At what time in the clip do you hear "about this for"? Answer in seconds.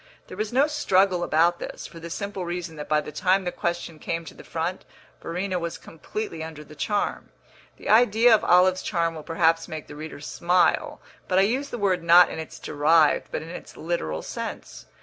1.23-1.99